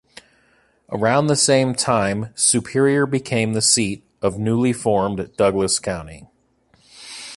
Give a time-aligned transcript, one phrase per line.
[0.89, 6.25] Around the same time Superior became the seat of newly formed Douglas County.